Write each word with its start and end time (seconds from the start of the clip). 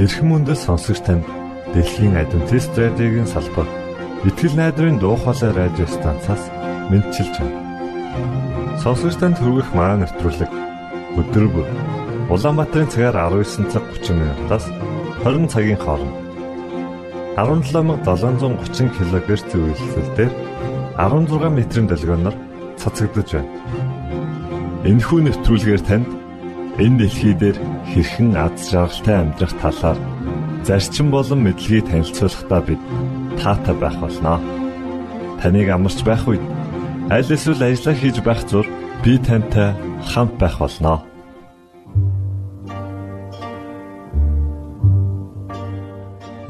Эрхэм 0.00 0.32
мөндөд 0.32 0.56
сонсогч 0.56 1.04
танд 1.04 1.28
Дэлхийн 1.76 2.16
Адвентист 2.16 2.72
радиогийн 2.72 3.28
салбар 3.28 3.68
Итгэл 4.24 4.56
найдрын 4.56 4.96
дуу 4.96 5.12
хоолой 5.20 5.52
радио 5.52 5.84
станцаас 5.84 6.40
мэдчилж 6.88 7.36
байна. 7.36 7.60
Сонсогч 8.80 9.20
танд 9.20 9.36
хүргэх 9.36 9.76
маань 9.76 10.00
нэвтрүүлэг 10.00 10.52
өдөр 11.20 11.46
бүр 11.52 11.68
Улаанбаатарын 12.32 12.88
цагаар 12.88 13.28
19 13.28 13.68
цаг 13.68 13.84
30 14.00 14.16
минутаас 14.16 14.64
20 15.20 15.52
цагийн 15.52 15.76
хооронд 15.84 16.16
17730 17.36 18.88
кГц 18.96 19.52
үйлсэлээр 19.52 20.32
16 20.96 21.52
метрийн 21.52 21.86
долгионоор 21.92 22.36
цацагдж 22.80 23.36
байна. 23.36 23.52
Энэхүү 24.88 25.20
нэвтрүүлгээр 25.28 25.84
танд 25.84 26.19
энэ 26.78 26.98
дэлхий 26.98 27.34
дээр 27.34 27.56
хэрхэн 27.90 28.36
аз 28.36 28.70
жаргалтай 28.70 29.16
амьдрах 29.18 29.54
талаар 29.58 29.98
зарчим 30.62 31.10
болон 31.10 31.40
мэдлэгийг 31.42 31.88
танилцуулахдаа 31.88 32.60
бид 32.62 32.82
таатай 33.40 33.74
байх 33.74 33.96
болноо. 33.98 34.38
Таныг 35.40 35.68
амарч 35.72 35.98
байх 36.04 36.24
үед 36.28 36.44
аль 37.10 37.32
эсвэл 37.34 37.64
ажиллаа 37.64 37.96
хийж 37.98 38.16
байх 38.22 38.40
зур 38.46 38.66
би 39.02 39.18
тантай 39.18 39.74
хамт 40.10 40.34
байх 40.38 40.56
болноо. 40.62 40.98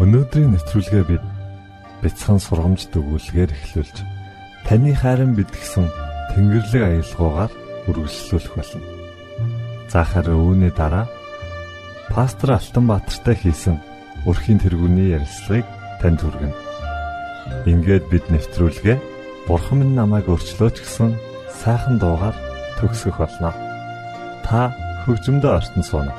Өнөөдрийн 0.02 0.52
нэвтрүүлгээ 0.52 1.04
бид 1.08 1.24
бяцхан 2.02 2.40
сургамж 2.40 2.88
дүгүүлгээр 2.92 3.50
эхлүүлж 3.52 3.96
таны 4.66 4.92
хайрын 4.96 5.36
бид 5.36 5.50
гисэн 5.52 5.86
Тэнгэрлэг 6.32 6.82
аялгаугаар 6.82 7.52
үргэлжлүүлэх 7.88 8.54
болно. 8.56 8.99
За 9.90 10.06
харин 10.06 10.38
үүний 10.38 10.70
дараа 10.70 11.10
пастор 12.14 12.54
Алтанбаатартай 12.54 13.34
хийсэн 13.34 13.82
өрхийн 14.22 14.62
тэргүүний 14.62 15.18
ярилцлагыг 15.18 15.66
танд 15.98 16.22
хүргэнэ. 16.22 16.54
Ингээд 17.66 18.06
бид 18.06 18.24
нэвтрүүлгээ 18.30 18.98
Бурхан 19.50 19.82
минь 19.82 19.98
намайг 19.98 20.30
өрчлөөч 20.30 20.78
гэсэн 20.78 21.18
сайхан 21.50 21.98
дуугаар 21.98 22.38
төгсгөх 22.78 23.18
болно. 23.18 23.50
Та 24.46 24.70
хөгжмөдөө 25.02 25.58
ортон 25.58 25.82
сууна. 25.82 26.14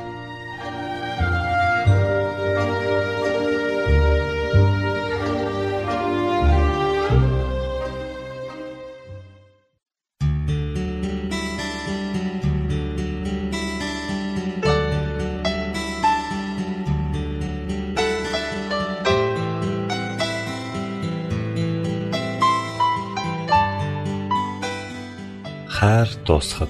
Хайр 25.82 26.10
дуусахад 26.28 26.70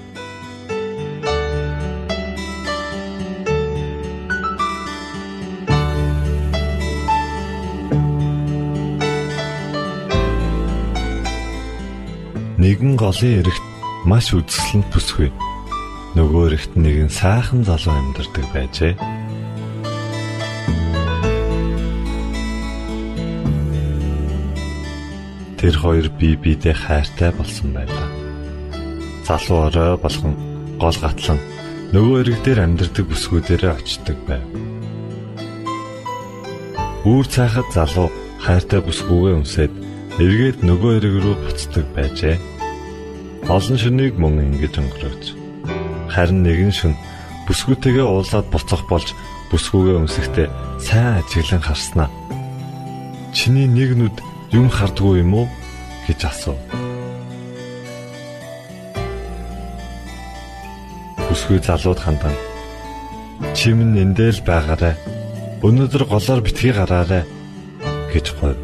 нэгэн 12.55 12.95
голын 12.95 13.43
эрэгт 13.43 13.65
маш 14.07 14.31
үзэсгэлэнт 14.31 14.87
бүсгүй. 14.95 15.29
Нөгөө 16.15 16.43
эрэгт 16.47 16.71
нэгэн 16.79 17.11
сайхан 17.11 17.67
залуу 17.67 17.91
амьдардаг 17.91 18.47
байжээ. 18.55 18.95
Тэр 25.59 25.75
хоёр 25.83 26.07
бие 26.15 26.39
биедээ 26.39 26.75
хайртай 26.79 27.35
болсон 27.35 27.75
байлаа 27.75 28.10
залуу 29.31 29.71
орой 29.71 29.95
болгон 29.95 30.33
гол 30.75 30.97
гатлан 30.99 31.39
нөгөө 31.95 32.15
эрэг 32.19 32.39
дээр 32.43 32.59
амьдардаг 32.67 33.05
бүсгүүдээрээ 33.07 33.71
очдог 33.79 34.17
байв. 34.27 34.43
Үүр 37.07 37.25
цаахад 37.31 37.69
залуу 37.71 38.11
хайртай 38.43 38.83
бүсгүүгээ 38.83 39.33
өмсөд 39.39 39.73
эргээд 40.19 40.59
нөгөө 40.67 40.91
эрэг 40.99 41.15
рүү 41.23 41.35
буцдаг 41.47 41.85
байжээ. 41.95 42.35
Олон 43.47 43.77
шөнийг 43.79 44.19
мөн 44.19 44.43
ингэж 44.51 44.75
өнгөрөөж. 44.83 45.23
Харин 46.11 46.43
нэгэн 46.43 46.75
шөн 46.75 46.93
бүсгүүтэйгээ 47.47 48.03
уулзаад 48.03 48.51
буцах 48.51 48.83
болж 48.91 49.15
бүсгүүгээ 49.47 49.95
өмсөхдээ 49.95 50.47
сайн 50.83 51.23
ажиглан 51.23 51.63
харснаа. 51.63 52.09
Чиний 53.31 53.67
нэг 53.71 53.95
нүд 53.95 54.15
юм 54.51 54.67
хардггүй 54.67 55.23
юм 55.23 55.39
уу 55.39 55.47
гэж 56.03 56.19
асуув. 56.27 56.59
Бүсгүй 61.51 61.67
залууд 61.67 61.99
хандан. 61.99 62.35
Чимэн 63.51 63.99
эндэл 63.99 64.39
байгаарай. 64.47 64.95
Өнөөдөр 65.59 66.07
голоор 66.07 66.39
битгий 66.39 66.71
гараарай 66.71 67.27
гэж 68.15 68.25
говь. 68.39 68.55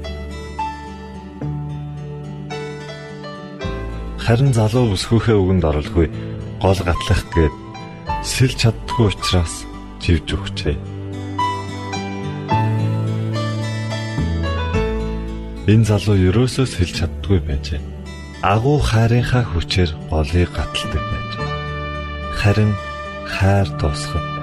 Харин 4.23 4.55
залуу 4.55 4.95
бүсгүйхээ 4.95 5.35
үгэнд 5.35 5.67
оролгүй 5.67 6.07
гол 6.63 6.79
гатлах 6.79 7.23
гээд 7.35 7.55
сэлж 8.23 8.55
чаддгүй 8.63 9.11
учраас 9.11 9.67
живж 9.99 10.27
өгчээ. 10.39 10.79
Энэ 15.67 15.87
залуу 15.91 16.15
ерөөсөө 16.31 16.65
сэлж 16.71 17.03
чаддгүй 17.03 17.43
байжээ. 17.43 17.83
Агуу 18.47 18.79
хайрынхаа 18.79 19.43
хүчээр 19.43 19.91
голыг 20.07 20.47
гаталдаг 20.55 21.03
байж 21.03 21.46
харин 22.47 22.73
хайр 23.25 23.67
дуусгав. 23.79 24.36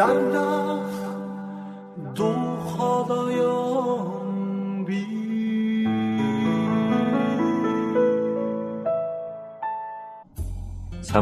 Сайн 0.00 0.32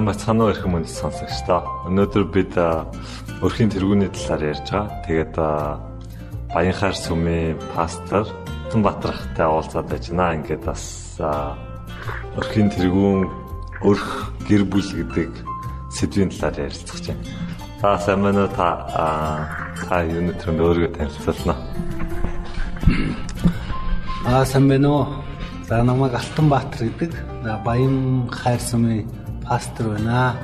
бацгаана 0.07 0.47
уу 0.47 0.55
их 0.55 0.63
хүмүүст 0.63 0.95
сонсогчдоо. 0.95 1.91
Өнөөдөр 1.91 2.25
бид 2.31 2.55
өрхийн 3.43 3.75
тэргүүний 3.75 4.15
талаар 4.15 4.55
ярьж 4.55 4.71
байгаа. 4.71 5.03
Тэгээд 5.11 5.35
Баянхаар 6.55 6.95
сүмийн 6.95 7.59
пастор 7.75 8.31
Тун 8.71 8.87
Батрахтай 8.87 9.51
уулзаад 9.51 9.91
байна. 9.91 10.39
Ингээд 10.39 10.63
бас 10.63 11.19
өрхийн 12.39 12.71
тэргүүн 12.71 13.27
өрх 13.83 14.31
гэр 14.47 14.63
бүл 14.71 14.87
гэдэг 14.87 15.35
сэдвийн 15.91 16.31
талаар 16.31 16.71
ярилцах 16.71 17.03
чинь. 17.03 17.48
За 17.81 17.97
сайн 17.97 18.23
байна 18.27 18.43
уу 18.43 18.51
та 18.59 18.69
та 19.87 20.03
төрөнд 20.03 20.61
өөрийгөө 20.67 20.95
танилцуулна. 20.99 21.55
Аа 24.27 24.43
сайн 24.45 24.67
байна 24.67 24.89
уу? 24.91 25.07
За 25.69 25.85
намайг 25.87 26.15
Алтанбаатар 26.19 26.91
гэдэг 26.91 27.13
Баян 27.63 28.27
хайр 28.35 28.59
сумын 28.59 29.07
пастор 29.47 29.95
байна. 29.95 30.35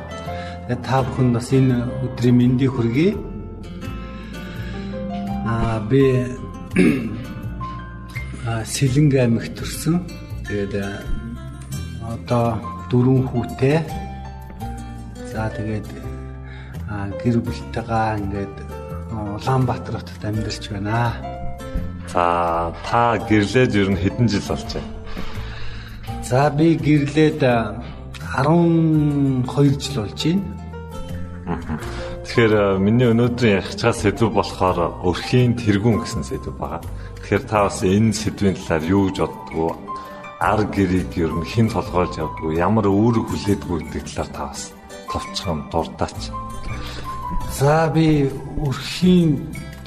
Тэгээд 0.69 0.83
та 0.87 1.03
бүхэнд 1.03 1.35
бас 1.35 1.51
энэ 1.51 1.77
өдрийн 2.07 2.39
мэндийг 2.39 2.71
хүргэе. 2.71 3.11
Аа 5.51 5.83
би 5.91 6.03
Сэлэнг 8.75 9.13
аймагт 9.19 9.59
төрсөн. 9.59 10.07
Тэгээд 10.47 10.79
одоо 12.15 12.63
дөрвөн 12.91 13.27
хүүтэй. 13.27 13.83
За 15.35 15.51
тэгээд 15.51 16.04
гэр 17.23 17.37
бүлтэйгээ 17.45 18.19
ингээд 18.21 18.57
Улаанбаатар 19.15 19.95
хотод 19.99 20.25
амьдарч 20.25 20.65
байна. 20.71 21.13
За 22.13 22.25
та 22.87 23.19
гэрлээд 23.19 23.75
ер 23.75 23.89
нь 23.91 24.01
хэдэн 24.01 24.29
жил 24.29 24.49
болж 24.49 24.75
байна? 24.75 24.93
За 26.23 26.51
би 26.51 26.77
гэрлээд 26.77 27.43
12 27.43 29.83
жил 29.83 29.97
болж 30.03 30.25
байна. 30.25 30.43
Тэгэхээр 32.25 32.81
миний 32.81 33.13
өнөөдрийн 33.13 33.61
ярих 33.61 33.77
чаас 33.77 34.01
сэдв 34.01 34.33
болохоор 34.33 35.05
өрхийн 35.05 35.61
тэргүүн 35.61 36.01
гэсэн 36.01 36.25
сэдв 36.25 36.57
байгаа. 36.57 36.81
Тэгэхээр 37.21 37.45
та 37.45 37.69
бас 37.69 37.85
энэ 37.85 38.17
сэдвийн 38.17 38.57
талаар 38.57 38.85
юу 38.89 39.13
гэж 39.13 39.19
боддгоо? 39.23 39.77
Ар 40.41 40.65
гэрийг 40.65 41.13
ер 41.21 41.33
нь 41.37 41.45
хэн 41.45 41.69
толгойлж 41.69 42.17
явдгоо? 42.17 42.57
Ямар 42.57 42.89
үүрэг 42.89 43.29
хүлээдгүү 43.29 43.77
гэдэг 43.93 44.05
талаар 44.09 44.31
та 44.33 44.45
бас 44.51 44.73
товчхон 45.13 45.69
дуртаач. 45.71 46.33
За 47.55 47.89
би 47.95 48.31
өрхийн 48.59 49.31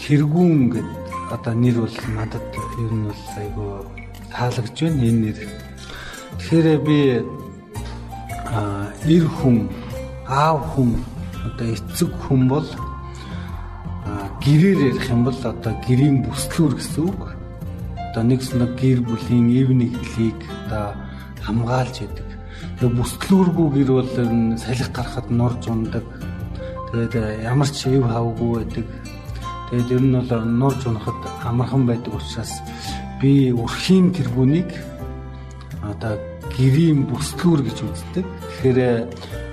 тэргүүн 0.02 0.62
гэдэг 0.72 0.98
одоо 1.36 1.54
нэр 1.54 1.78
бол 1.84 1.98
надад 2.16 2.46
ер 2.56 2.92
нь 2.94 3.08
бол 3.10 3.24
айгүй 3.38 3.72
таалагдж 4.32 4.78
байна 4.82 5.04
энэ 5.10 5.22
нэр. 5.24 5.40
Тэгэхээр 6.40 6.80
би 6.88 7.00
а 8.48 8.88
эр 9.04 9.26
хүн 9.28 9.68
аав 10.28 10.60
хүн 10.72 10.96
одоо 11.46 11.68
эцэг 11.76 12.12
хүн 12.24 12.48
бол 12.48 12.68
гэрээр 14.44 14.80
ярих 14.96 15.10
юм 15.12 15.24
бол 15.28 15.40
одоо 15.44 15.74
гэрийн 15.84 16.24
бүслүүр 16.24 16.74
гэсэн 16.80 17.04
үг. 17.04 17.22
Одоо 18.12 18.24
нэг 18.24 18.42
гэр 18.80 19.00
бүлийн 19.04 19.48
эв 19.52 19.70
нэгдлийг 19.76 20.40
одоо 20.68 20.96
хамгаалж 21.44 21.96
яадаг. 22.08 22.28
Тэгээ 22.80 22.96
бүслүүргүй 22.96 23.68
гэр 23.76 23.90
бол 23.92 24.12
салхи 24.56 24.88
гарахад 24.96 25.28
норж 25.30 25.68
ундаг. 25.68 26.06
Тэгээд 26.92 27.14
ямар 27.44 27.70
ч 27.70 27.88
эв 27.92 28.04
хавгүй 28.08 28.52
байдаг 28.64 28.86
Тэгээд 29.68 29.92
ер 30.00 30.04
нь 30.08 30.16
бол 30.16 30.46
нурж 30.48 30.82
унахад 30.88 31.20
амархан 31.44 31.84
байдаг 31.84 32.16
учраас 32.16 32.64
би 33.20 33.52
өрхийн 33.52 34.16
тэргүүнийг 34.16 34.72
одоо 35.84 36.16
гэрийн 36.56 37.04
бүслүүр 37.12 37.68
гэж 37.68 37.78
үздэг. 37.84 38.24
Тэгэхээр 38.24 38.80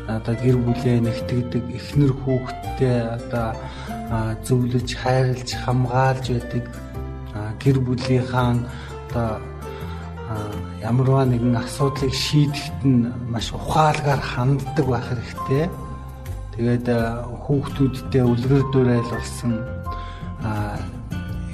одоо 0.07 0.35
гэр 0.39 0.57
бүлээ 0.63 0.99
нэгтгэдэг 1.03 1.65
эхнэр 1.67 2.13
хүүхэдтэй 2.15 2.97
одоо 3.19 3.49
зөвлөж 4.47 4.89
хайрлж 5.03 5.49
хамгаалж 5.67 6.25
байдаг 6.31 6.65
гэр 7.59 7.77
бүлийнхаа 7.83 8.55
одоо 9.11 9.43
ямарваа 10.79 11.27
нэгэн 11.27 11.59
асуудлыг 11.59 12.15
шийдэхэд 12.15 12.81
нь 12.87 13.11
маш 13.27 13.51
ухаалгаар 13.51 14.23
ханддаг 14.23 14.87
байх 14.87 15.11
хэрэгтэй. 15.11 15.67
Тэгээд 16.55 16.87
хүүхдүүдтэй 17.43 18.23
үлгэр 18.23 18.63
дуурайл 18.71 19.11
болсон 19.11 19.53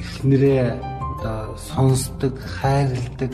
эхнэрээ 0.00 0.76
одоо 0.76 1.56
сонсдог, 1.56 2.36
хайрладаг 2.60 3.32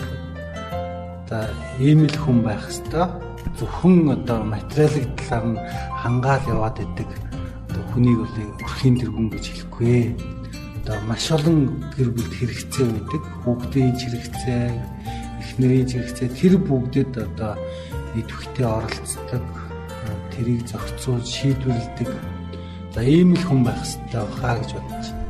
одоо 1.27 1.45
ийм 1.83 2.07
л 2.07 2.17
хүн 2.23 2.39
байх 2.47 2.63
хэвээр 2.71 3.11
зөвхөн 3.59 4.15
одоо 4.15 4.39
материалын 4.47 5.11
талаар 5.19 5.47
нь 5.51 5.59
хангаал 6.03 6.45
яваад 6.55 6.79
идэг 6.79 7.11
хүнийг 7.97 8.21
бол 8.21 8.37
өрхийн 8.61 8.97
тэргүүн 9.01 9.29
гэж 9.33 9.45
хэлэхгүй. 9.49 10.13
Одоо 10.85 10.97
маш 11.09 11.33
олон 11.33 11.81
гэр 11.97 12.13
бүлд 12.13 12.35
хэрэгцээ 12.37 12.87
байдаг. 12.93 13.23
Хүүхдийн 13.41 13.97
хэрэгцээ, 13.97 14.65
эхнэрийн 15.41 15.89
хэрэгцээ 15.89 16.29
тэр 16.37 16.55
бүгдэд 16.61 17.13
одоо 17.17 17.57
идэвхтэй 18.21 18.67
оролцдог, 18.69 19.45
тэрийг 20.37 20.69
зохицуул 20.69 21.25
шийдвэрлэдэг. 21.25 22.11
За 22.93 23.00
ийм 23.00 23.33
л 23.33 23.43
хүн 23.43 23.64
байх 23.64 23.81
хэрэгтэй 23.81 24.25
хаа 24.37 24.55
гэж 24.61 24.71
бодож 24.76 25.09
байна. 25.09 25.26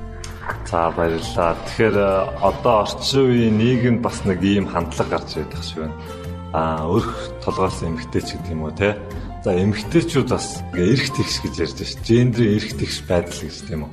За 0.67 0.91
баярлалаа. 0.91 1.55
Тэгэхээр 1.67 1.97
э, 1.97 2.11
одоо 2.43 2.75
орчин 2.83 3.23
үеийн 3.31 3.59
нийгэмд 3.59 4.01
бас 4.03 4.19
нэг 4.27 4.43
ийм 4.43 4.67
хандлага 4.67 5.23
гарч 5.23 5.39
ирэх 5.39 5.63
шиг 5.63 5.87
байна. 5.87 5.97
Аа 6.55 6.87
өрх 6.91 7.15
толгоос 7.43 7.83
эмгтээч 7.87 8.35
гэдэг 8.35 8.51
юм 8.51 8.67
уу 8.67 8.75
те. 8.75 8.99
За 9.47 9.55
эмгтээчүүд 9.55 10.29
бас 10.31 10.63
эрх 10.75 11.07
тэгш 11.15 11.37
гэж 11.43 11.55
ярьж 11.63 11.77
байна 11.79 11.91
шүү. 11.91 12.03
Гендрийн 12.07 12.55
эрх 12.59 12.71
тэгш 12.75 12.99
байдал 13.07 13.41
гэж 13.47 13.57
тийм 13.67 13.83
үү. 13.87 13.93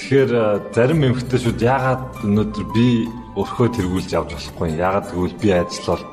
Тэгэхээр 0.00 0.30
э, 0.32 0.44
зарим 0.72 1.00
эмгтээчүүд 1.04 1.60
яагаад 1.60 2.04
өнөөдөр 2.24 2.66
би 2.72 2.88
өрхөө 3.36 3.68
тэргүүлж 3.76 4.10
авч 4.16 4.30
болохгүй. 4.32 4.68
Яагаад 4.80 5.06
гэвэл 5.12 5.36
би 5.40 5.48
ажиллал 5.52 6.04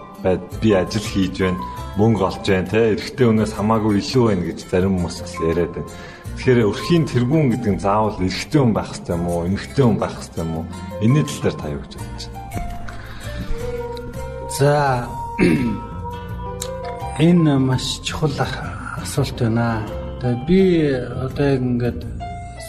би 0.62 0.70
ажил 0.74 1.08
хийж 1.08 1.36
байна, 1.40 1.60
мөнгө 1.98 2.24
олж 2.30 2.46
байна 2.46 2.70
те. 2.70 2.94
Эрэгтэй 2.94 3.26
хүнээс 3.26 3.54
хамаагүй 3.58 3.98
илүү 3.98 4.24
байна 4.30 4.44
гэж 4.46 4.60
зарим 4.70 4.94
хүмүүс 5.02 5.18
бас 5.26 5.36
яриад 5.42 5.74
байна. 5.74 5.90
Тэгэхээр 6.38 6.70
өрхийн 6.70 7.06
тэргүүн 7.10 7.48
гэдэг 7.58 7.74
нь 7.74 7.82
заавал 7.82 8.22
эрэгтэй 8.22 8.62
хүн 8.62 8.74
байх 8.78 8.90
хэрэгтэй 8.94 9.16
юм 9.18 9.26
уу, 9.26 9.46
эмэгтэй 9.50 9.84
хүн 9.86 9.98
байх 9.98 10.14
хэрэгтэй 10.14 10.44
юм 10.46 10.54
уу? 10.54 10.66
Энийн 11.02 11.26
тал 11.26 11.42
дээр 11.42 11.58
та 11.58 11.68
юу 11.74 11.82
гэж 11.82 11.94
бодож 11.98 12.24
байна? 12.30 12.46
За 14.58 14.72
энэ 17.26 17.54
маш 17.58 17.86
чухал 18.06 18.38
асуулт 19.02 19.38
байна. 19.42 19.82
Тэгээ 20.22 20.46
би 20.46 20.62
одоо 21.26 21.46
яг 21.50 21.62
ингээд 21.66 22.02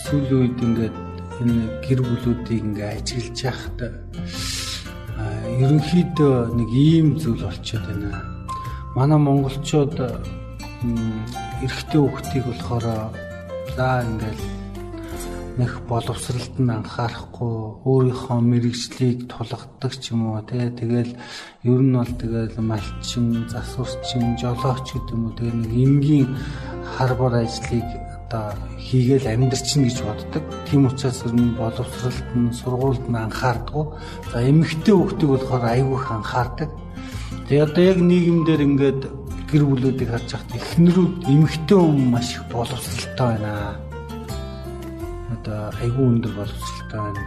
сүүлийн 0.09 0.41
үед 0.41 0.59
ингээд 0.65 0.97
энэ 1.45 1.57
гэр 1.85 2.01
бүлүүдийг 2.09 2.65
ингээд 2.65 2.97
ажиглаж 3.05 3.39
яхад 3.45 3.79
ерөнхийдөө 5.61 6.35
нэг 6.57 6.71
ийм 6.73 7.21
зүйл 7.21 7.45
болчиход 7.45 7.85
байна. 7.93 8.38
Манай 8.97 9.19
монголчууд 9.19 9.95
эрэгтэй 11.65 12.01
хүүхдийг 12.01 12.45
болохоор 12.47 12.87
За 13.79 14.03
ингээл 14.03 14.43
нэх 15.59 15.73
боловсралд 15.87 16.55
нь 16.59 16.75
анхаарахгүй 16.79 17.55
өөрийнхөө 17.87 18.39
мэрэгжлийг 18.43 19.31
тулгадаг 19.31 19.93
ч 20.03 20.11
юм 20.11 20.35
уу 20.35 20.43
тий 20.43 20.67
тэгэл 20.71 21.15
ер 21.63 21.81
нь 21.87 21.95
бол 21.95 22.13
тэгэл 22.23 22.59
малчин 22.59 23.47
засварчин 23.47 24.35
жолооч 24.35 24.87
гэдэг 24.91 25.15
юм 25.15 25.31
уу 25.31 25.35
тэгээ 25.39 25.57
нэг 25.63 25.73
энгийн 25.87 26.29
хар 26.91 27.15
бор 27.15 27.35
ажлыг 27.39 27.87
одоо 28.27 28.51
хийгээл 28.83 29.31
амьдрчин 29.31 29.87
гэж 29.87 29.99
боддог. 30.03 30.45
Тийм 30.67 30.91
учраас 30.91 31.23
ер 31.23 31.35
нь 31.39 31.55
боловсралд 31.55 32.29
нь 32.35 32.51
сургуульд 32.51 33.07
нь 33.07 33.15
анхаардгүй. 33.15 33.87
За 34.31 34.43
эмэгтэй 34.43 34.95
хүүхдийг 34.95 35.31
болохоор 35.39 35.65
айгүйх 35.71 36.07
анхаардаг. 36.11 36.71
Тэгээ 37.49 37.65
одоо 37.65 37.85
яг 37.85 37.99
нийгэмдэр 38.01 38.61
ингээд 38.61 39.01
гэр 39.49 39.65
бүлүүдийг 39.65 40.11
харж 40.13 40.29
байхад 40.37 40.53
эхнэрүүд 40.61 41.15
эмэгтэй 41.33 41.79
хүн 41.81 42.01
маш 42.13 42.37
их 42.37 42.45
боловсралтай 42.53 43.41
байна. 43.41 43.53
Одоо 45.33 45.59
айгүй 45.81 46.05
өндөр 46.13 46.33
боловсралтай 46.37 47.01
байна. 47.01 47.23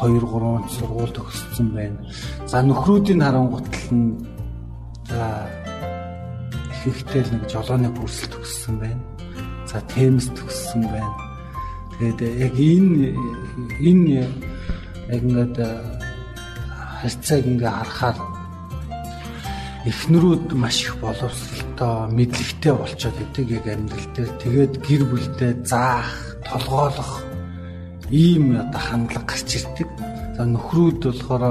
2 0.00 0.20
3 0.24 0.68
сургууль 0.72 1.12
төгссөн 1.12 1.68
байна. 1.76 2.00
За 2.48 2.64
нөхрүүдийн 2.64 3.20
харангуйтал 3.20 3.88
нь 3.92 4.16
за 5.08 5.48
ихэнхдээ 6.72 7.22
л 7.28 7.32
нэг 7.36 7.44
жолооны 7.52 7.88
курсэл 7.92 8.32
төгссөн 8.32 8.76
байна. 8.80 9.02
За 9.68 9.84
темс 9.92 10.32
төгссөн 10.32 10.88
байна. 10.88 11.12
Тэгээд 11.98 12.20
яг 12.48 12.54
энэ 12.56 13.12
энэ 13.84 14.24
яг 15.12 15.20
ингээд 15.20 15.56
харьцааг 17.02 17.44
ингээ 17.44 17.72
харахаар 17.74 18.37
эхнэрүүд 19.88 20.52
маш 20.52 20.84
их 20.84 20.94
боловсралтай, 21.00 22.12
мэдлэгтэй 22.12 22.72
болчиход 22.76 23.18
идэг 23.24 23.48
яг 23.56 23.66
амьдрал 23.72 24.08
дээр. 24.12 24.30
Тэгээд 24.42 24.74
гэр 24.84 25.02
бүлдээ 25.08 25.52
заах, 25.64 26.12
толгойлох 26.44 27.12
ийм 28.12 28.60
одоо 28.60 28.80
хандлага 28.80 29.26
гарч 29.32 29.48
ирдэг. 29.56 29.88
За 30.36 30.44
нөхрүүд 30.44 31.00
болохоор 31.08 31.44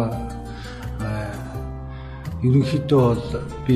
ерөнхийдөө 2.46 3.02
бол 3.02 3.26
би 3.66 3.76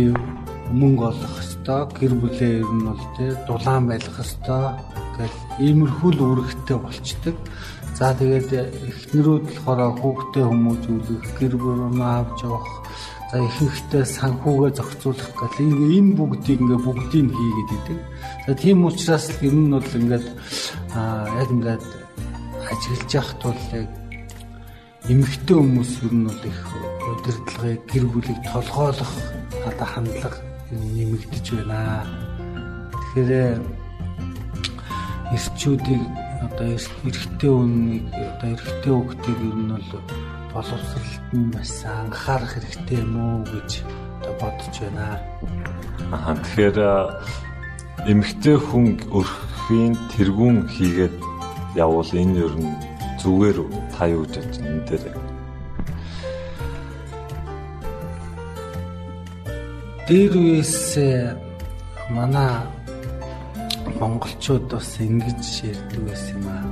мөнгө 0.70 1.04
олох 1.10 1.36
хэвээр 1.42 1.90
гэр 1.98 2.14
бүлээ 2.22 2.54
ер 2.62 2.70
нь 2.70 2.86
бол 2.86 3.04
тий 3.18 3.30
дулаан 3.48 3.84
байлгах 3.90 4.22
хэвээр 4.22 4.78
гэл 5.18 5.38
иймэрхүү 5.66 6.12
л 6.14 6.24
үүрэгтэй 6.26 6.78
болчдөг. 6.78 7.38
За 7.98 8.14
тэгээд 8.18 8.50
эхнэрүүд 8.90 9.46
болохоор 9.50 9.98
хүүхдээ 10.02 10.46
хүмүүжүүлэх, 10.48 11.26
гэр 11.38 11.54
бүл 11.58 12.02
авч 12.02 12.40
явах 12.46 12.70
За 13.32 13.40
ихэнхдээ 13.40 14.04
санхүүгээ 14.04 14.72
зохицуулах 14.76 15.32
гэл 15.40 15.64
энэ 15.64 16.20
бүгдийг 16.20 16.60
ингээ 16.60 16.84
бүгдийг 16.84 17.32
хийгээд 17.32 17.72
идэг. 17.80 18.00
За 18.44 18.52
тийм 18.60 18.84
учраас 18.84 19.32
ер 19.40 19.56
нь 19.56 19.72
бол 19.72 19.88
ингээд 19.88 20.28
яг 21.40 21.50
ингээд 21.56 21.84
ажиглаж 22.68 23.12
явахт 23.16 23.40
бол 23.40 23.64
яг 23.72 23.88
эмэгтэй 25.08 25.56
хүмүүс 25.56 25.92
ер 26.04 26.12
нь 26.12 26.28
бол 26.28 26.44
их 26.44 26.60
удирдлагыг 27.08 27.82
гэр 27.88 28.06
бүлийг 28.12 28.40
толгойлох 28.52 29.14
одоо 29.64 29.88
хандлага 29.88 30.40
нэмэгдэж 30.76 31.46
байна. 31.56 32.04
Тэгэхээр 33.16 33.64
эрчүүдийг 35.32 36.04
одоо 36.52 36.68
эрэгтэй 36.76 37.48
үннийг 37.48 38.06
одоо 38.12 38.50
эрэгтэй 38.60 38.92
хүүхдийг 38.92 39.40
ер 39.40 39.56
нь 39.56 39.72
бол 39.72 39.88
боловсролт 40.54 41.26
нь 41.34 41.52
бас 41.56 41.86
анхаарах 41.88 42.54
хэрэгтэй 42.54 43.00
юм 43.00 43.16
уу 43.16 43.40
гэж 43.48 43.72
бодож 44.40 44.76
байна. 44.84 45.20
Аа 46.12 46.36
тэгэхээр 46.36 46.78
эмэгтэй 48.12 48.58
хүн 48.60 49.00
өрхийн 49.16 49.94
тэргүүн 50.12 50.58
хийгээд 50.74 51.16
явбал 51.80 52.12
энэ 52.22 52.40
ер 52.46 52.54
нь 52.60 52.76
зүгээр 53.22 53.58
та 53.96 54.04
юу 54.12 54.28
гэж 54.28 54.36
бодож 54.36 54.58
энэ 54.60 54.86
дээр 54.88 55.04
дээр 60.08 60.34
үес 60.36 60.76
манай 62.12 62.52
монголчууд 64.00 64.66
бас 64.68 65.00
ингэж 65.00 65.44
ярьдаг 65.72 66.02
байсан 66.08 66.36
юм 66.36 66.48
аа. 66.52 66.66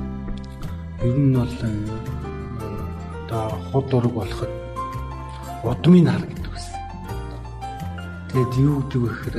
Ер 1.06 1.16
нь 1.16 1.32
бол 1.38 1.54
одоо 3.30 3.58
худ 3.70 3.94
ураг 3.94 4.12
болоход 4.12 4.50
удмын 5.62 6.06
хар 6.10 6.24
гэдэг 6.26 6.50
байсан. 6.50 6.80
Тэгэд 8.30 8.52
юу 8.58 8.76
гэдэг 8.82 9.00
вэ 9.02 9.10
гэхээр 9.10 9.38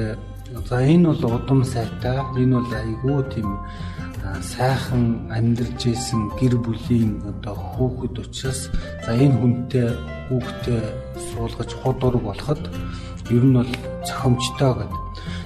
за 0.70 0.78
энэ 0.80 1.08
бол 1.12 1.36
удам 1.36 1.64
сайтай, 1.64 2.18
энэ 2.40 2.56
бол 2.56 2.72
айгүй 2.72 3.20
тийм 3.36 3.50
сайхан 4.40 5.28
амьдарч 5.28 5.92
исэн 5.92 6.32
гэр 6.40 6.56
бүлийн 6.64 7.20
одоо 7.28 7.56
хүүхэд 7.56 8.16
учраас 8.24 8.72
за 9.04 9.12
энэ 9.12 9.36
хүнтэй 9.40 9.90
хүүхдээ 10.32 10.84
суулгаж 11.36 11.72
худ 11.84 12.00
ураг 12.00 12.24
болоход 12.24 12.62
ер 13.28 13.44
нь 13.44 13.56
бол 13.60 13.72
зохимжтой 14.08 14.72
гэдэг. 14.80 15.00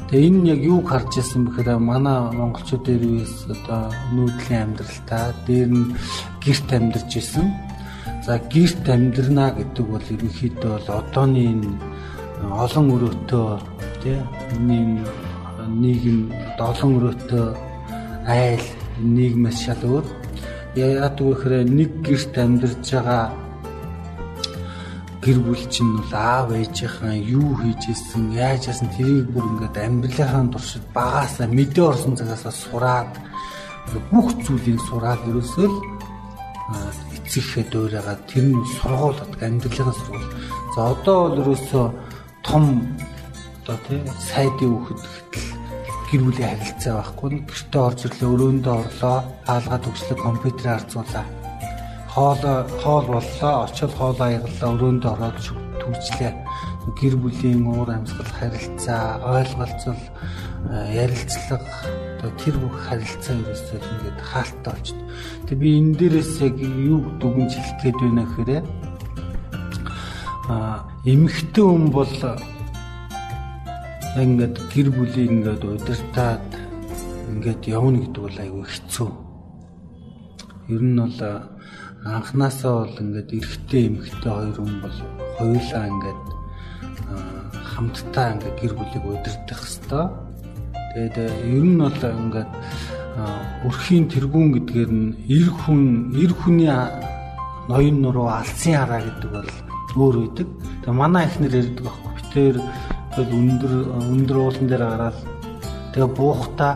Тэгээ 0.05 0.27
энэ 0.29 0.49
яг 0.53 0.61
юуг 0.61 0.85
харж 0.85 1.17
ирсэн 1.17 1.49
бэхээр 1.49 1.81
манай 1.81 2.29
монголчууд 2.29 2.83
дээр 2.85 3.03
үес 3.09 3.49
одоо 3.49 3.89
нүүдлийн 4.13 4.77
амьдралтаа 4.77 5.33
дээр 5.49 5.69
нь 5.73 5.97
гэрт 6.45 6.69
амьдарч 6.69 7.11
исэн. 7.17 7.64
За 8.25 8.41
гэрт 8.41 8.89
амьдрнаа 8.89 9.53
гэдэг 9.53 9.85
бол 9.85 10.01
ерөнхийдөө 10.01 10.71
бол 10.81 10.89
одооны 10.97 11.45
энэ 11.45 11.69
олон 12.57 12.85
өрөөтэй 12.97 13.49
тий 14.01 14.17
нийгэм 15.69 16.33
олон 16.57 16.91
өрөөтэй 16.97 17.47
айл 18.25 18.65
нийгмээс 18.97 19.59
шал 19.61 19.83
өөр. 19.85 20.05
Яагаад 20.73 21.17
гэвэл 21.21 21.69
нэг 21.69 21.91
гэрт 22.01 22.33
амьдарч 22.41 22.85
байгаа 22.97 23.29
гэр 25.21 25.37
бүл 25.45 25.63
чинь 25.69 25.93
бол 25.93 26.13
аав 26.17 26.49
ээжийнхэн 26.49 27.21
юу 27.29 27.53
хийж 27.61 27.93
исэн, 27.93 28.33
яаж 28.33 28.73
яасан 28.73 28.89
тэрийг 28.97 29.29
бүр 29.29 29.45
ингээд 29.53 29.77
амьдралынхаа 29.85 30.49
туршид 30.49 30.85
багаасаа 30.97 31.45
мэдээ 31.45 31.85
орсон 31.93 32.17
цагаасаа 32.17 32.53
сураад 32.57 33.11
бүх 34.09 34.33
зүйлийг 34.41 34.81
сураад 34.89 35.21
ерөөсөө 35.29 35.69
л 37.25 37.27
эцэгхээ 37.27 37.65
дуурайгаад 37.73 38.21
тэр 38.29 38.45
нь 38.53 38.69
сургууль 38.77 39.21
амьдралынхаа 39.41 39.97
сургууль. 39.97 40.29
За 40.77 40.79
одоо 40.93 41.17
бол 41.25 41.41
ерөөсөө 41.41 41.85
том 42.45 42.65
одоо 43.65 43.77
тий 43.89 43.99
сайдын 44.29 44.69
хүүхэд 44.77 45.01
гэр 46.05 46.21
бүлийн 46.21 46.49
харилцаа 46.53 46.93
байхгүй. 47.01 47.41
Гэртээ 47.49 47.81
орж 47.81 47.99
ирлээ, 48.05 48.29
өрөөндөө 48.29 48.75
орлоо, 48.77 49.17
хаалгаа 49.49 49.79
төгслөө, 49.81 50.17
компьютер 50.21 50.67
харцуулаа 50.69 51.25
хоол 52.15 52.39
хоол 52.83 53.05
боллоо 53.11 53.65
очил 53.65 53.91
хоол 53.91 54.19
аяглаа 54.23 54.71
өрөөнд 54.71 55.03
ороод 55.03 55.37
түгжлээ 55.81 56.31
гэр 56.95 57.15
бүлийн 57.19 57.67
уур 57.67 57.89
амьсгал 57.91 58.31
харилцаа 58.39 59.19
ойлголцол 59.35 59.99
э, 60.71 61.03
ярилцлага 61.03 61.67
одоо 62.25 62.41
тэр 62.41 62.57
бүх 62.57 62.73
харилцаа 62.89 63.37
ерөөсөө 63.37 63.77
ингээд 63.85 64.19
хаалттай 64.25 64.73
болчихд. 64.73 65.01
Тэгээ 65.45 65.61
би 65.61 65.69
энэ 65.77 65.93
дээрээс 65.99 66.33
яг 66.41 66.57
юу 66.57 66.99
дүгнж 67.21 67.53
хэлгээд 67.53 67.97
байна 68.01 68.23
гэхээр 68.25 68.65
а 70.49 70.89
эмэгтэй 71.05 71.65
хүн 71.69 71.85
бол 71.93 72.13
ингээд 74.17 74.55
гэр 74.73 74.87
бүлийг 74.89 75.29
ингээд 75.29 75.63
удирдаад 75.69 76.49
ингээд 77.29 77.61
явна 77.69 78.01
гэдэг 78.01 78.21
бол 78.25 78.41
айгүй 78.41 78.65
хэцүү. 78.73 79.09
Ер 80.73 80.81
нь 80.81 80.97
бол 80.97 81.21
анханасаа 82.09 82.73
бол 82.89 82.97
ингээд 83.05 83.29
эрэгтэй 83.37 83.81
эмэгтэй 83.85 84.33
хоёр 84.33 84.57
хүн 84.57 84.75
бол 84.81 84.97
хоёулаа 85.37 85.85
ингээд 85.93 86.23
хамтдаа 87.69 88.27
ингээд 88.33 88.57
гэр 88.65 88.73
бүлийг 88.73 89.03
удирдах 89.05 89.61
хэвээр. 89.61 90.24
Тэгээд 90.95 91.17
ер 91.19 91.65
нь 91.67 91.75
бол 91.75 91.91
ингээд 91.91 92.51
өрхийн 93.67 94.07
тэргүүн 94.07 94.49
гэдгээр 94.55 94.91
нь 94.95 95.11
эр 95.27 95.47
хүн 95.51 96.15
эр 96.15 96.31
хүний 96.31 96.71
ноён 97.67 97.97
нуруу 97.99 98.31
алсын 98.31 98.79
хараа 98.79 99.03
гэдэг 99.03 99.27
бол 99.35 99.51
өөр 99.99 100.15
үйдэг. 100.23 100.47
Тэгээ 100.87 100.95
манай 100.95 101.27
ихнэр 101.27 101.51
ярьдаг 101.51 101.83
байхгүй. 101.83 102.11
Битээр 102.15 102.57
тэгэл 103.11 103.35
өндөр 103.35 103.73
өндөр 104.07 104.37
уулан 104.39 104.67
дээр 104.71 104.83
гараад 104.87 105.17
тэгээ 105.91 106.09
буухтаа 106.15 106.71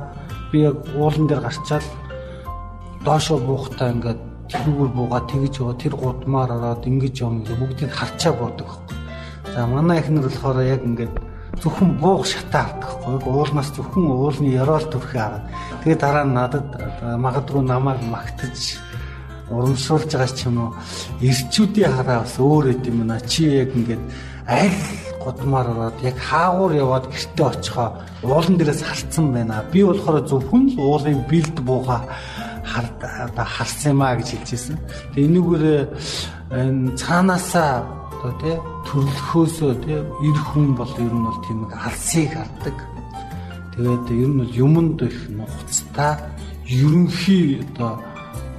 би 0.52 0.58
яг 0.68 0.76
уулан 1.00 1.26
дээр 1.32 1.40
гарчаал 1.40 1.88
доошоо 3.08 3.40
буухтаа 3.40 3.96
ингээд 3.96 4.20
тэрүүгээр 4.52 4.92
буугаад 5.00 5.32
тэгж 5.32 5.64
яваа 5.64 5.80
тэр 5.80 5.96
гудмаар 5.96 6.52
ороод 6.60 6.84
ингэж 6.84 7.16
явна 7.24 7.48
гэж 7.48 7.56
бүгдийг 7.56 7.92
харчаа 7.96 8.34
буудаг. 8.36 8.68
За 9.56 9.64
манай 9.64 10.04
ихнэр 10.04 10.28
болохоор 10.28 10.60
яг 10.60 10.84
ингээд 10.84 11.29
зөвхөн 11.62 11.92
буух 12.02 12.26
шатаа 12.26 12.64
хардаг 12.68 12.92
байхгүй 13.04 13.34
уулнаас 13.34 13.70
зөвхөн 13.76 14.06
уулны 14.08 14.50
яроол 14.62 14.86
төрхөө 14.90 15.22
хараад 15.22 15.46
тэгээ 15.82 16.00
дараа 16.00 16.26
нь 16.26 16.36
надад 16.40 16.68
магадгүй 17.26 17.64
намайг 17.64 18.00
магтаж 18.16 18.80
урамшуулж 19.52 20.12
байгаа 20.14 20.32
ч 20.38 20.46
юм 20.48 20.58
уу 20.64 20.72
эрчүүдийн 21.30 21.94
хараа 21.98 22.24
бас 22.24 22.36
өөр 22.40 22.66
юм 22.90 23.00
на 23.08 23.18
чи 23.32 23.44
яг 23.62 23.74
ингээд 23.76 24.04
аль 24.48 24.80
гудмаар 25.24 25.68
ороод 25.74 25.98
яг 26.02 26.18
хаагуур 26.18 26.74
яваад 26.74 27.06
гэртээ 27.12 27.46
очихоо 27.52 27.90
уулан 28.24 28.56
дээрээс 28.58 28.82
харцсан 28.86 29.26
байна. 29.34 29.64
Би 29.72 29.84
болохоор 29.84 30.26
зөвхөн 30.30 30.64
уулын 30.78 31.22
бэлд 31.30 31.58
буугаа 31.68 32.02
одоо 33.26 33.46
харсан 33.46 33.92
юм 33.94 34.02
а 34.02 34.16
гэж 34.16 34.30
хэлжсэн. 34.32 34.78
Тэгээ 35.14 35.28
энүүгээр 35.28 35.66
энэ 36.62 36.96
цаанаасаа 36.98 37.99
одоо 38.20 38.36
тий 38.44 38.56
төрлөхөөсөө 38.84 39.74
тий 39.88 39.96
эр 39.96 40.40
хүн 40.52 40.76
бол 40.76 40.92
ер 41.00 41.14
нь 41.16 41.24
бол 41.24 41.40
тийм 41.48 41.60
алсыг 41.72 42.36
хардаг. 42.36 42.78
Тэгээд 43.76 44.06
ер 44.12 44.28
нь 44.28 44.40
бол 44.44 44.54
юмд 44.60 45.00
их 45.08 45.18
нухацтай 45.32 46.20
ерөнхий 46.68 47.64
одоо 47.64 48.04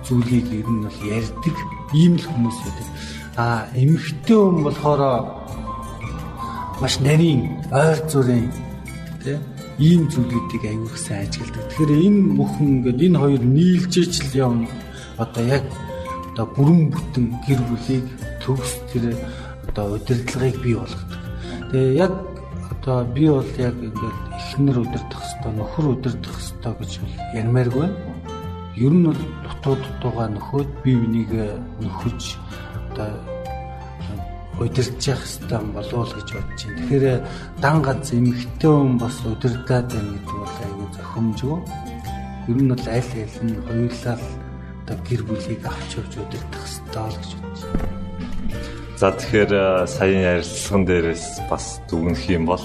зүйлийг 0.08 0.48
ер 0.48 0.64
нь 0.64 0.84
бол 0.88 1.00
ярьдаг 1.04 1.56
ийм 1.92 2.16
л 2.16 2.24
хүмүүс 2.24 2.58
байдаг. 2.64 2.88
А 3.36 3.68
эмэгтэй 3.76 4.38
хүн 4.40 4.64
болохоор 4.64 5.02
маш 6.80 6.96
нарийн 7.04 7.60
ойр 7.68 8.00
зүрийн 8.08 8.48
тий 9.20 9.36
ийм 9.76 10.08
зүйлүүдийг 10.08 10.64
аягүй 10.64 10.96
сайн 10.96 11.28
ажигладаг. 11.28 11.68
Тэгэхээр 11.68 11.92
энэ 12.08 12.20
бүхэн 12.36 12.68
ингээд 12.80 13.00
энэ 13.04 13.20
хоёр 13.20 13.42
нийлжээч 13.44 14.14
л 14.24 14.36
явна. 14.40 14.68
Одоо 15.20 15.44
яг 15.44 15.64
одоо 16.32 16.46
бүрэн 16.56 16.80
бүтэн 16.88 17.26
гэр 17.44 17.60
бүлийг 17.68 18.06
төгс 18.40 18.72
тэр 18.92 19.04
одоо 19.70 19.94
удирдлагыг 19.94 20.62
бий 20.62 20.74
болгодог. 20.74 21.20
Тэгээ 21.70 21.94
яг 21.94 22.12
одоо 22.70 23.04
би 23.04 23.28
бол 23.28 23.50
яг 23.58 23.74
ингээд 23.78 24.18
эхнэр 24.38 24.78
удирдах 24.82 25.22
хэвээр 25.22 25.54
нөхөр 25.54 25.86
удирдах 25.94 26.36
хэвээр 26.42 26.74
гэж 26.78 26.92
ярмааргүй. 27.38 27.88
Ер 28.76 28.92
нь 28.94 29.06
бол 29.06 29.22
дутуу 29.46 29.74
дутуугаа 29.78 30.28
нөхөд 30.34 30.70
бие 30.82 30.98
бинийг 30.98 31.30
нөхөж 31.78 32.20
одоо 32.90 33.10
удирдах 34.58 35.22
хэвээр 35.22 35.66
болов 35.70 36.10
гэж 36.18 36.28
бодож 36.34 36.60
байна. 36.66 36.78
Тэгэхээр 36.82 37.06
дан 37.62 37.76
гац 37.82 38.06
эмэгтэй 38.10 38.70
хүн 38.74 38.98
бас 38.98 39.16
удирдаад 39.22 39.86
байна 39.94 40.10
гэдэг 40.18 40.36
бол 40.42 40.56
айгүй 40.66 40.88
зохимжгүй. 40.98 41.58
Ер 42.50 42.58
нь 42.58 42.70
бол 42.74 42.86
аль 42.90 43.12
аль 43.22 43.38
нь 43.46 43.62
хоёулаа 43.66 44.18
одоо 44.82 44.96
гэр 45.06 45.22
бүлийг 45.22 45.62
авч 45.62 45.90
явж 45.94 46.12
удирдах 46.18 46.64
хэвээр 46.66 47.14
гэж 47.14 47.30
бодож 47.38 47.62
байна. 47.70 47.99
За 49.00 49.16
тэгэхээр 49.16 49.88
саяын 49.88 50.44
ярилцлаган 50.44 50.84
дээрээс 50.84 51.48
бас 51.48 51.80
дүгнэх 51.88 52.20
юм 52.36 52.44
бол 52.52 52.60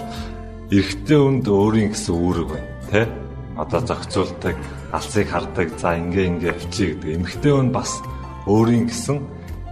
эрэгтэй 0.68 1.16
хүнд 1.16 1.48
өөрийн 1.48 1.96
гэсэн 1.96 2.12
үүрэг 2.12 2.50
байна, 2.52 2.76
тэ? 2.92 3.08
Одоо 3.56 3.80
зохицуулдаг, 3.80 4.60
алцыг 4.92 5.32
хардаг, 5.32 5.72
за 5.80 5.96
ингээ 5.96 6.28
ингээ 6.36 6.52
авчий 6.52 6.92
гэдэг. 6.92 7.16
Эмэгтэй 7.24 7.54
хүн 7.56 7.72
бас 7.72 8.04
өөрийн 8.52 8.92
гэсэн 8.92 9.18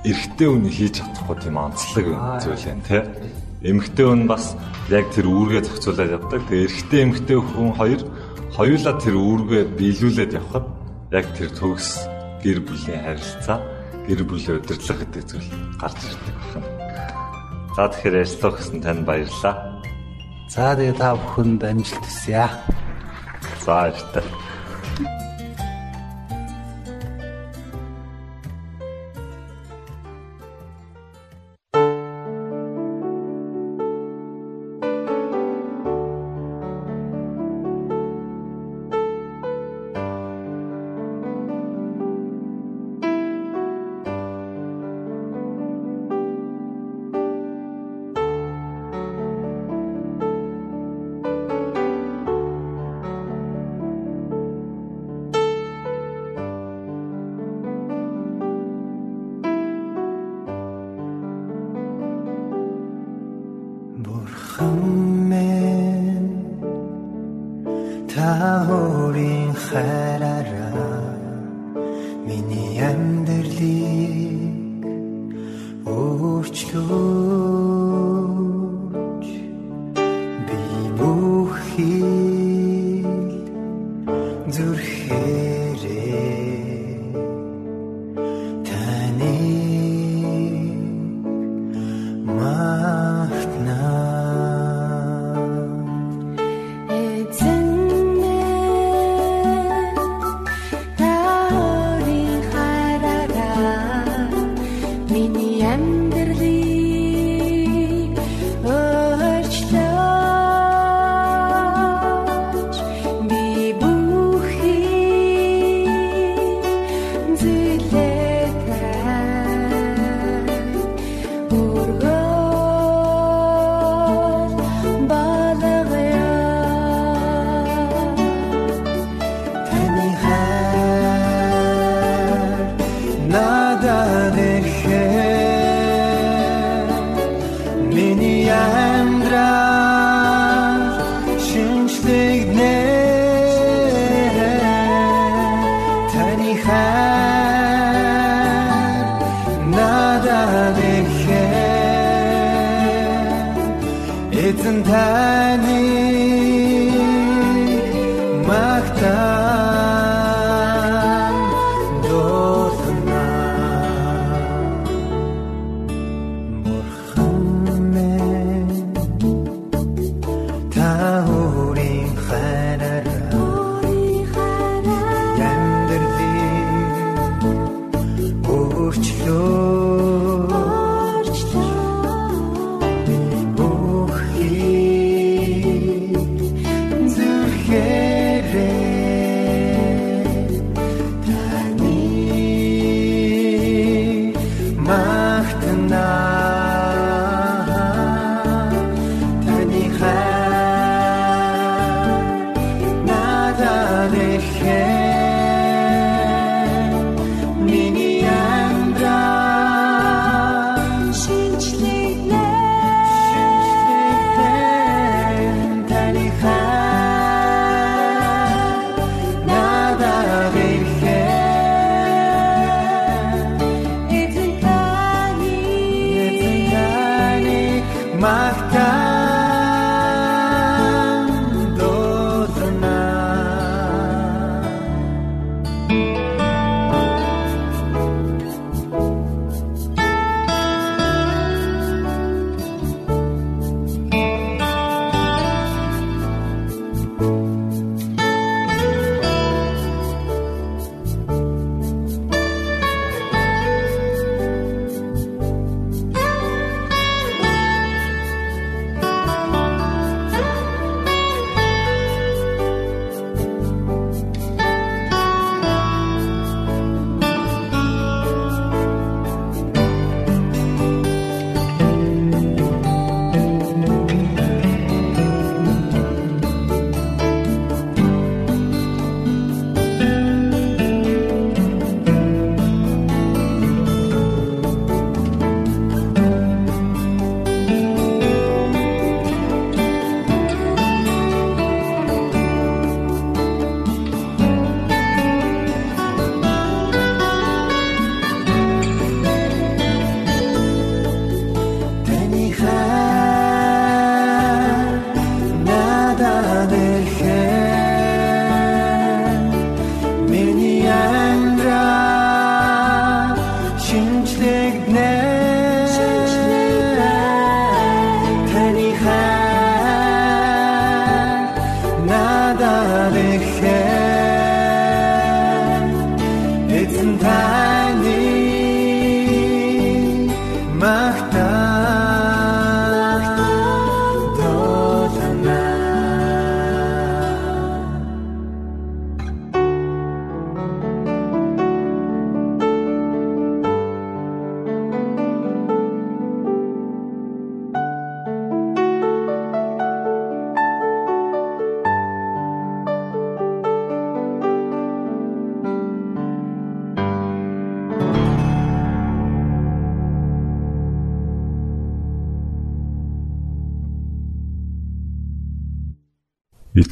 эрэгтэй 0.08 0.48
хүн 0.48 0.72
хийж 0.72 1.04
чадахгүй 1.04 1.36
тийм 1.44 1.56
онцлог 1.60 2.08
зүйл 2.40 2.64
байна 2.64 2.88
тий. 2.88 3.04
Эмэгтэй 3.68 4.06
хүн 4.08 4.24
бас 4.32 4.56
яг 4.88 5.06
тэр 5.12 5.28
үүргээ 5.28 5.68
зохицуулаад 5.68 6.16
явдаг. 6.16 6.48
Тэгээ 6.48 6.64
эрэгтэй 6.64 7.00
эмэгтэй 7.04 7.40
хүн 7.44 7.72
хоёр 7.76 8.02
хоёулаа 8.56 8.96
тэр 9.04 9.16
үүргээ 9.20 9.64
биелүүлээд 9.76 10.32
явхад 10.40 10.66
яг 11.12 11.28
тэр 11.36 11.52
төгс 11.60 12.08
гэр 12.40 12.64
бүлийн 12.64 13.04
харилцаа 13.04 13.73
гэр 14.08 14.22
бүлийн 14.28 14.60
удирдлага 14.60 15.04
гэдэг 15.08 15.24
зүйл 15.28 15.50
гарч 15.80 16.00
ирдэг 16.04 16.36
байна. 16.52 16.70
За 17.76 17.88
тэгэхээр 17.90 18.22
ярьцлах 18.22 18.56
гэсэн 18.60 18.80
танд 18.84 19.04
баярлалаа. 19.08 19.56
За 20.52 20.76
тэгээ 20.76 20.96
та 21.00 21.16
бүхэнд 21.16 21.62
амжилт 21.64 22.04
хүсье. 22.06 22.46
За 23.64 23.90
баярлалаа. 23.90 24.26